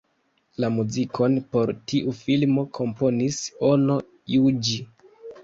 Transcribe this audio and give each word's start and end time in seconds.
La 0.63 0.69
muzikon 0.77 1.35
por 1.55 1.73
tiu 1.93 2.15
filmo 2.23 2.65
komponis 2.79 3.39
Ono 3.71 4.01
Juĝi. 4.35 4.81